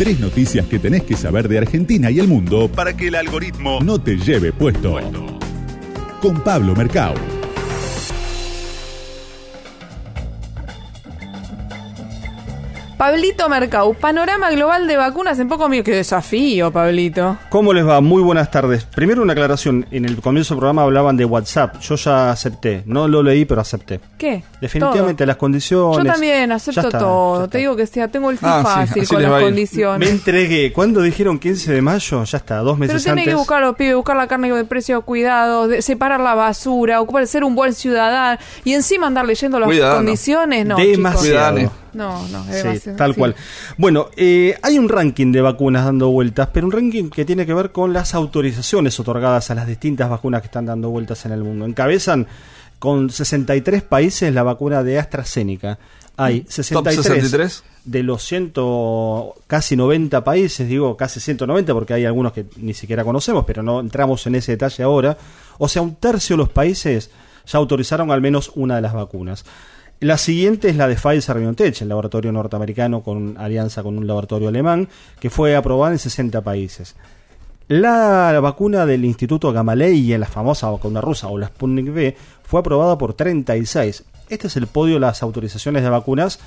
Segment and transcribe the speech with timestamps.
[0.00, 3.80] Tres noticias que tenés que saber de Argentina y el mundo para que el algoritmo
[3.82, 4.98] no te lleve puesto.
[6.22, 7.39] Con Pablo Mercado.
[13.04, 15.82] Pablito Mercau, panorama global de vacunas en poco mío.
[15.82, 17.38] Qué desafío, Pablito.
[17.48, 18.02] ¿Cómo les va?
[18.02, 18.84] Muy buenas tardes.
[18.84, 19.86] Primero una aclaración.
[19.90, 21.80] En el comienzo del programa hablaban de WhatsApp.
[21.80, 22.82] Yo ya acepté.
[22.84, 24.00] No lo leí, pero acepté.
[24.18, 24.42] ¿Qué?
[24.60, 25.96] Definitivamente las condiciones.
[25.96, 27.48] Yo también acepto está, todo.
[27.48, 30.06] Te digo que sea, tengo el fin Ah, sí, fácil con las condiciones.
[30.06, 30.70] Me entregué.
[30.70, 32.22] ¿Cuándo dijeron 15 de mayo?
[32.24, 33.32] Ya está, dos meses Pero tenés antes.
[33.32, 37.44] que buscarlo, pibe, buscar la carne de precio cuidado, de- separar la basura, ocupar ser
[37.44, 39.96] un buen ciudadano y encima andar leyendo las Cuidado.
[39.96, 40.76] condiciones, no.
[40.76, 41.56] Demasiado.
[41.60, 41.72] chicos.
[41.94, 43.18] No, no, es Sí, tal sí.
[43.18, 43.34] cual.
[43.76, 47.54] Bueno, eh, hay un ranking de vacunas dando vueltas, pero un ranking que tiene que
[47.54, 51.42] ver con las autorizaciones otorgadas a las distintas vacunas que están dando vueltas en el
[51.42, 51.64] mundo.
[51.66, 52.26] Encabezan
[52.78, 55.78] con 63 países la vacuna de AstraZeneca.
[56.16, 57.64] Hay 63, 63?
[57.84, 58.52] de los 100,
[59.46, 63.80] casi 90 países, digo casi 190 porque hay algunos que ni siquiera conocemos, pero no
[63.80, 65.16] entramos en ese detalle ahora.
[65.58, 67.10] O sea, un tercio de los países
[67.46, 69.44] ya autorizaron al menos una de las vacunas.
[70.00, 74.48] La siguiente es la de Pfizer BioNTech, el laboratorio norteamericano con alianza con un laboratorio
[74.48, 74.88] alemán,
[75.20, 76.96] que fue aprobada en 60 países.
[77.68, 82.96] La vacuna del Instituto Gamaleya, la famosa vacuna rusa o la Sputnik V, fue aprobada
[82.96, 84.04] por 36.
[84.30, 86.40] Este es el podio de las autorizaciones de vacunas,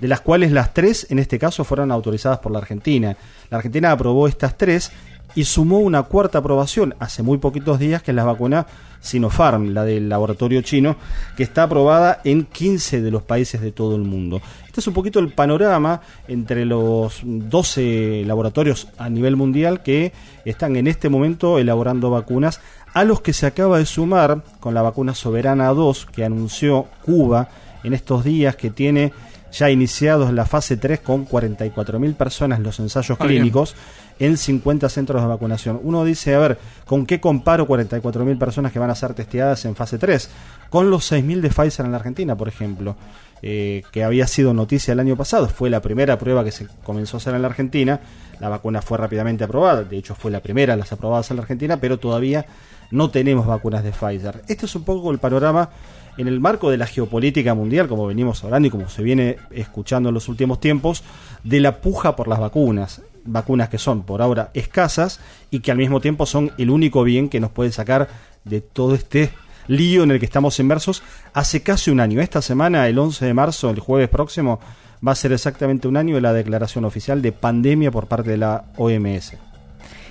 [0.00, 3.16] de las cuales las tres, en este caso, fueron autorizadas por la Argentina.
[3.50, 4.92] La Argentina aprobó estas tres
[5.34, 8.66] y sumó una cuarta aprobación hace muy poquitos días, que es la vacuna
[9.00, 10.96] Sinopharm, la del laboratorio chino,
[11.36, 14.40] que está aprobada en 15 de los países de todo el mundo.
[14.66, 20.12] Este es un poquito el panorama entre los 12 laboratorios a nivel mundial que
[20.44, 22.60] están en este momento elaborando vacunas,
[22.92, 27.48] a los que se acaba de sumar con la vacuna Soberana 2 que anunció Cuba
[27.82, 29.12] en estos días, que tiene
[29.52, 33.40] ya iniciados la fase 3 con 44.000 personas los ensayos Ah, bien.
[33.42, 33.74] clínicos
[34.18, 35.80] en 50 centros de vacunación.
[35.82, 39.74] Uno dice, a ver, ¿con qué comparo 44.000 personas que van a ser testeadas en
[39.74, 40.30] fase 3?
[40.68, 42.96] Con los 6.000 de Pfizer en la Argentina, por ejemplo,
[43.42, 45.48] eh, que había sido noticia el año pasado.
[45.48, 47.98] Fue la primera prueba que se comenzó a hacer en la Argentina.
[48.40, 49.82] La vacuna fue rápidamente aprobada.
[49.84, 52.44] De hecho, fue la primera de las aprobadas en la Argentina, pero todavía
[52.90, 54.42] no tenemos vacunas de Pfizer.
[54.48, 55.70] Este es un poco el panorama
[56.16, 60.10] en el marco de la geopolítica mundial, como venimos hablando y como se viene escuchando
[60.10, 61.02] en los últimos tiempos,
[61.44, 63.02] de la puja por las vacunas.
[63.24, 65.20] Vacunas que son por ahora escasas
[65.50, 68.08] y que al mismo tiempo son el único bien que nos puede sacar
[68.44, 69.30] de todo este
[69.68, 71.02] lío en el que estamos inmersos
[71.32, 72.20] hace casi un año.
[72.20, 74.58] Esta semana, el 11 de marzo, el jueves próximo,
[75.06, 78.38] va a ser exactamente un año de la declaración oficial de pandemia por parte de
[78.38, 79.49] la OMS.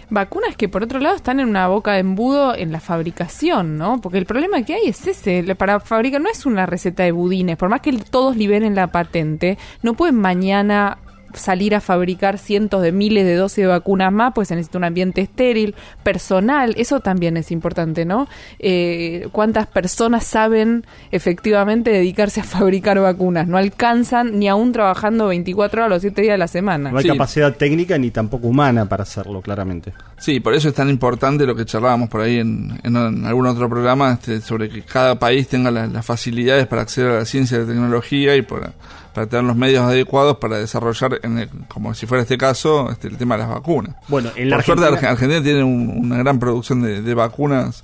[0.10, 4.02] Vacunas que por otro lado están en una boca de embudo en la fabricación, ¿no?
[4.02, 7.58] Porque el problema que hay es ese, para fabricar no es una receta de budines,
[7.58, 10.98] por más que todos liberen la patente, no pueden mañana
[11.34, 14.84] salir a fabricar cientos de miles de dosis de vacunas más, pues se necesita un
[14.84, 18.28] ambiente estéril, personal, eso también es importante, ¿no?
[18.60, 23.48] Eh, ¿Cuántas personas saben efectivamente dedicarse a fabricar vacunas?
[23.48, 26.92] No alcanzan ni aún trabajando 24 horas los 7 días de la semana.
[26.92, 27.10] No hay Sí.
[27.10, 29.94] capacidad técnica ni tampoco humana para hacerlo, claramente.
[30.18, 33.46] Sí, por eso es tan importante lo que charlábamos por ahí en, en- en algún
[33.46, 37.26] otro programa, este, sobre que cada país tenga la- las facilidades para acceder a la
[37.26, 38.74] ciencia y la tecnología y para,
[39.20, 43.10] para tener los medios adecuados para desarrollar, en el- como si fuera este caso, este,
[43.10, 43.96] el tema de las vacunas.
[44.08, 47.14] Bueno, en la por suerte Argentina- Arge- Argentina tiene un- una gran producción de, de
[47.14, 47.84] vacunas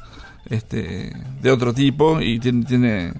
[0.49, 3.13] este, de otro tipo y tiene, tiene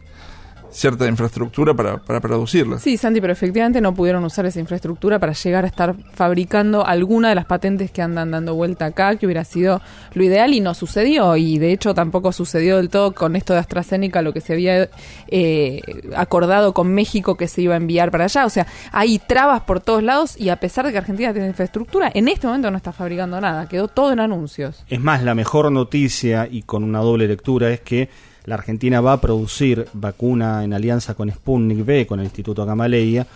[0.75, 2.81] cierta infraestructura para, para producirlas.
[2.81, 7.29] Sí, Santi, pero efectivamente no pudieron usar esa infraestructura para llegar a estar fabricando alguna
[7.29, 9.81] de las patentes que andan dando vuelta acá, que hubiera sido
[10.13, 11.37] lo ideal y no sucedió.
[11.37, 14.89] Y de hecho tampoco sucedió del todo con esto de AstraZeneca, lo que se había
[15.29, 15.81] eh,
[16.15, 18.45] acordado con México que se iba a enviar para allá.
[18.45, 22.11] O sea, hay trabas por todos lados y a pesar de que Argentina tiene infraestructura,
[22.13, 23.67] en este momento no está fabricando nada.
[23.69, 24.83] Quedó todo en anuncios.
[24.89, 28.09] Es más, la mejor noticia y con una doble lectura es que
[28.45, 33.27] la Argentina va a producir vacuna en alianza con Sputnik V, con el Instituto Gamaleya,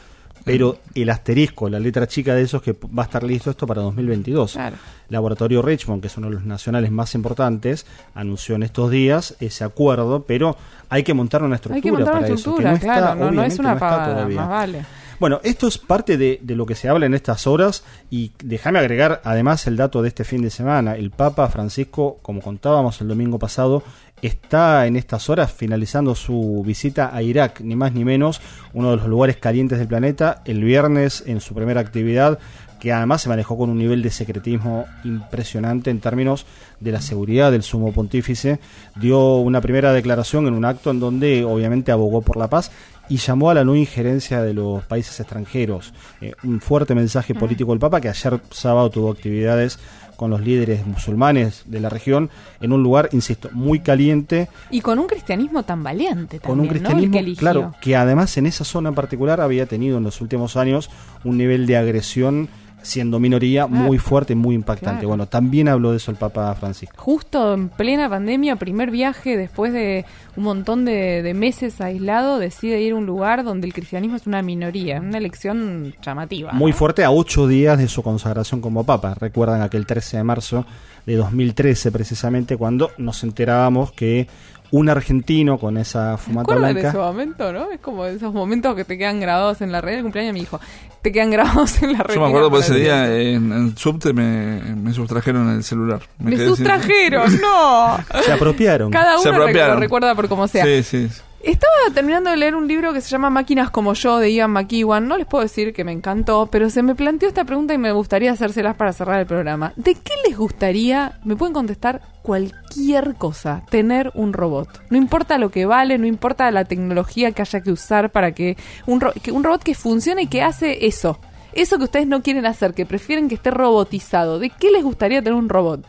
[0.44, 3.68] pero el asterisco, la letra chica de eso es que va a estar listo esto
[3.68, 4.53] para 2022.
[4.53, 4.78] Claro.
[5.09, 9.64] Laboratorio Richmond, que es uno de los nacionales más importantes, anunció en estos días ese
[9.64, 10.56] acuerdo, pero
[10.90, 13.32] hay que montar una estructura Hay que montar una para eso, que no está, no,
[13.32, 14.38] no es obviamente una no está pavada, todavía.
[14.38, 14.85] más vale.
[15.20, 18.79] Bueno, esto es parte de, de lo que se habla en estas horas y déjame
[18.79, 20.96] agregar además el dato de este fin de semana.
[20.96, 23.84] El Papa Francisco, como contábamos el domingo pasado,
[24.22, 28.42] está en estas horas finalizando su visita a Irak, ni más ni menos,
[28.74, 30.42] uno de los lugares calientes del planeta.
[30.46, 32.40] El viernes en su primera actividad
[32.80, 36.46] que además se manejó con un nivel de secretismo impresionante en términos
[36.80, 38.60] de la seguridad del sumo pontífice,
[38.96, 42.72] dio una primera declaración en un acto en donde obviamente abogó por la paz
[43.09, 45.94] y llamó a la no injerencia de los países extranjeros.
[46.22, 49.79] Eh, un fuerte mensaje político del Papa que ayer sábado tuvo actividades
[50.16, 52.29] con los líderes musulmanes de la región
[52.59, 54.50] en un lugar, insisto, muy caliente.
[54.70, 58.46] Y con un cristianismo tan valiente también, Con un cristianismo, que claro, que además en
[58.46, 60.90] esa zona en particular había tenido en los últimos años
[61.23, 62.50] un nivel de agresión,
[62.81, 64.99] siendo minoría, muy fuerte y muy impactante.
[64.99, 65.09] Claro.
[65.09, 66.96] Bueno, también habló de eso el Papa Francisco.
[66.97, 70.05] Justo en plena pandemia, primer viaje después de
[70.35, 74.28] un montón de, de meses aislado, decide ir a un lugar donde el cristianismo es
[74.28, 76.52] una minoría, una elección llamativa.
[76.53, 76.78] Muy ¿no?
[76.78, 79.16] fuerte a ocho días de su consagración como Papa.
[79.20, 80.66] Recuerdan aquel 13 de marzo
[81.05, 84.28] de 2013, precisamente, cuando nos enterábamos que
[84.72, 87.08] un argentino con esa ¿Te fumata acuerdas de ese blanca.
[87.12, 87.72] momento, no?
[87.72, 89.96] Es como de esos momentos que te quedan grabados en la red.
[89.98, 90.60] El cumpleaños de mi hijo.
[91.02, 92.16] Te quedan grabados en la red.
[92.16, 96.02] Yo me acuerdo por ese día en, en subte me, me sustrajeron el celular.
[96.20, 97.98] Me sin- sustrajeron, no.
[98.24, 98.92] Se apropiaron.
[98.92, 99.76] Cada Se uno apropiaron.
[99.76, 100.64] lo recuerda por como sea.
[100.66, 101.10] Sí, sí.
[101.41, 105.08] Estaba terminando de leer un libro que se llama Máquinas como yo de Ian McEwan.
[105.08, 107.94] No les puedo decir que me encantó, pero se me planteó esta pregunta y me
[107.94, 109.72] gustaría hacérselas para cerrar el programa.
[109.78, 111.18] ¿De qué les gustaría?
[111.24, 113.64] Me pueden contestar cualquier cosa.
[113.70, 114.82] Tener un robot.
[114.90, 118.58] No importa lo que vale, no importa la tecnología que haya que usar para que
[118.85, 121.20] un, ro- que un robot que funcione y que hace eso.
[121.53, 124.40] Eso que ustedes no quieren hacer, que prefieren que esté robotizado.
[124.40, 125.85] ¿De qué les gustaría tener un robot?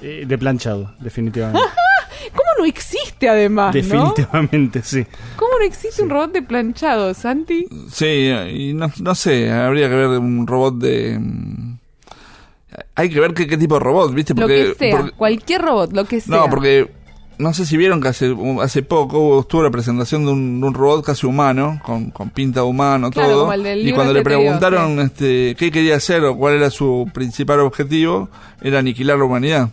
[0.00, 1.60] Eh, de planchado, definitivamente.
[2.60, 3.74] ¿Cómo no existe además?
[3.74, 3.80] ¿no?
[3.82, 5.04] definitivamente, sí.
[5.36, 7.66] ¿Cómo no existe un robot de planchado, Santi?
[7.90, 11.18] Sí, y no, no sé, habría que ver un robot de...
[11.18, 11.78] mm,
[12.94, 14.34] Hay que ver qué, qué tipo de robot, ¿viste?
[14.34, 16.36] lo Porque, que sea, porque- cualquier robot, lo que sea.
[16.36, 16.90] no, porque
[17.38, 20.66] no sé si vieron que hace, hace poco hubo- estuvo la presentación de un, de
[20.66, 23.40] un robot casi humano, con, con pinta de humano, Claro, todo.
[23.42, 27.08] como el del y cuando le preguntaron este, qué quería hacer o cuál era su
[27.14, 28.28] principal objetivo,
[28.60, 29.70] era aniquilar la humanidad.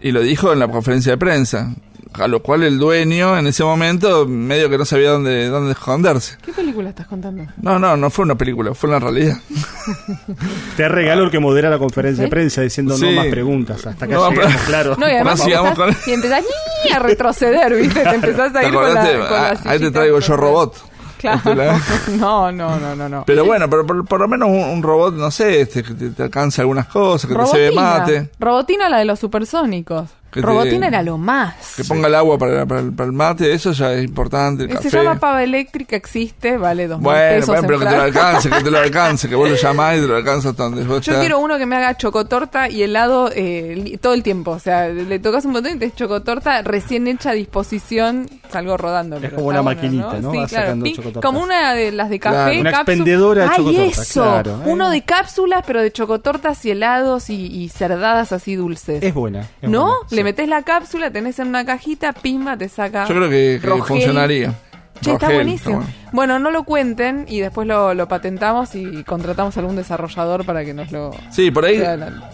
[0.00, 1.74] Y lo dijo en la conferencia de prensa.
[2.14, 6.38] A lo cual el dueño en ese momento medio que no sabía dónde, dónde esconderse.
[6.44, 7.44] ¿Qué película estás contando?
[7.62, 9.36] No, no, no fue una película, fue una realidad.
[10.76, 12.26] Te regalo el que modera la conferencia ¿Sí?
[12.26, 13.04] de prensa diciendo Sí.
[13.06, 13.86] no más preguntas.
[13.86, 14.96] Hasta acá No, llegamos, pero- claro.
[14.98, 16.42] No, y además empezás, con- y empezás
[16.84, 16.90] ¡ñi!
[16.92, 18.00] a retroceder, ¿viste?
[18.02, 20.89] Te empezás a ¿Te ir con la, con la Ah, ahí te traigo yo robot.
[21.20, 21.54] Claro.
[21.54, 21.80] La-
[22.16, 23.24] No, no, no, no, no.
[23.26, 26.10] Pero bueno, pero por, por lo menos un, un robot, no sé, este, que te,
[26.10, 30.08] te alcance algunas cosas, que te se mate, Robotina la de los supersónicos.
[30.30, 31.74] Que te- Robotina era lo más.
[31.76, 34.64] que ponga el agua para, para el, para el mate, eso ya es importante.
[34.64, 37.84] El Se llama pava eléctrica, existe, vale dos mil bueno, pesos bueno, en pero que
[37.86, 40.50] te lo alcance, que te lo alcance, que vos lo llamás y te lo alcanza
[40.50, 41.18] hasta donde vos Yo estás.
[41.20, 44.52] quiero uno que me haga chocotorta y helado eh, todo el tiempo.
[44.52, 48.76] O sea, le tocas un botón y te es chocotorta recién hecha a disposición, salgo
[48.76, 49.16] rodando.
[49.16, 50.30] Es como una maquinita, ¿no?
[50.32, 50.64] Sí, Va claro.
[50.66, 51.22] sacando Pi- chocotortas.
[51.22, 52.34] Como una de las de café.
[52.36, 54.22] Claro, una expendedora de ¡Ay, eso!
[54.22, 54.60] claro.
[54.66, 54.94] Uno Eh.
[54.94, 59.02] de cápsulas, pero de chocotortas y helados y, y cerdadas así dulces.
[59.02, 59.48] Es buena.
[59.60, 59.86] es ¿No?
[59.86, 63.06] buena, Le metes la cápsula, tenés en una cajita, pimba, te saca.
[63.06, 63.84] Yo creo que, que Rogel.
[63.84, 64.54] funcionaría.
[65.00, 65.76] Che, está buenísimo.
[65.76, 65.90] bueno.
[66.12, 70.62] Bueno, no lo cuenten y después lo, lo patentamos y contratamos a algún desarrollador para
[70.62, 71.10] que nos lo...
[71.30, 71.82] Sí, por ahí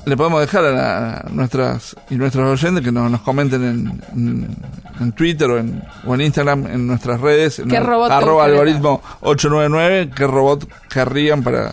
[0.04, 4.02] le podemos dejar a, la- a nuestras y nuestros oyentes que nos, nos comenten en,
[4.16, 4.56] en,
[5.00, 9.00] en Twitter o en, o en Instagram, en nuestras redes, en ¿Qué robot arroba algoritmo
[9.20, 11.70] 899, qué robot querrían para,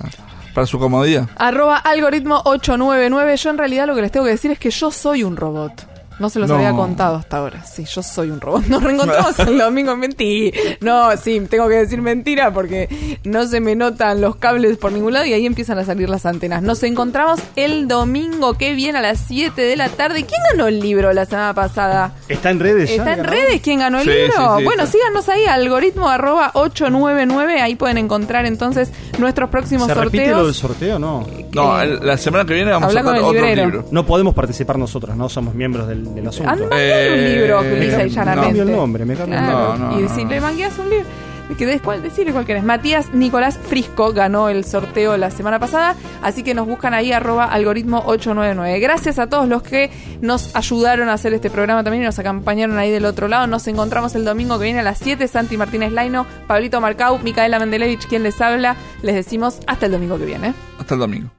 [0.53, 1.27] para su comodidad.
[1.37, 3.37] Arroba algoritmo 899.
[3.37, 5.87] Yo en realidad lo que les tengo que decir es que yo soy un robot.
[6.19, 6.55] No se los No.
[6.55, 7.63] había contado hasta ahora.
[7.65, 8.65] Sí, yo soy un robot.
[8.67, 9.95] Nos reencontramos el domingo.
[9.95, 10.57] Mentira.
[10.81, 15.13] No, sí, tengo que decir mentira porque no se me notan los cables por ningún
[15.13, 16.61] lado y ahí empiezan a salir las antenas.
[16.61, 20.25] Nos encontramos el domingo que viene a las 7 de la tarde.
[20.25, 22.13] ¿Quién ganó el libro la semana pasada?
[22.29, 22.95] ¿Está en redes ya?
[22.97, 24.33] ¿Está en redes quién ganó el Sí, libro?
[24.33, 24.97] sí, sí, bueno, está.
[24.97, 27.61] síganos ahí, algoritmo arroba 899.
[27.61, 30.39] Ahí pueden encontrar entonces nuestros próximos ¿Se repite sorteos.
[30.39, 30.99] lo del sorteo?
[30.99, 31.25] No.
[31.55, 33.65] No, Eh, la semana que viene vamos habla a el otro librero.
[33.65, 33.85] libro.
[33.91, 36.51] No podemos participar nosotros, no somos miembros del, del asunto.
[36.51, 38.15] Anda, hay un Eh, libro que lisa y no.
[38.15, 38.45] llanamente.
[38.47, 39.79] Cambio el nombre, me cambio el Claro, nombre.
[39.87, 40.29] No, no, y si no.
[40.31, 41.05] le mangueas un libro.
[41.57, 42.63] Que después decirle cuál querés.
[42.63, 47.43] Matías Nicolás Frisco ganó el sorteo la semana pasada, así que nos buscan ahí arroba
[47.45, 48.79] algoritmo 899.
[48.79, 49.91] Gracias a todos los que
[50.21, 53.45] nos ayudaron a hacer este programa también y nos acompañaron ahí del otro lado.
[53.45, 55.27] Nos encontramos el domingo que viene a las 7.
[55.27, 58.75] Santi Martínez Laino, Pablito Marcau, Micaela Mendelevich, quien les habla.
[59.03, 60.55] Les decimos hasta el domingo que viene.
[60.79, 61.29] Hasta el domingo.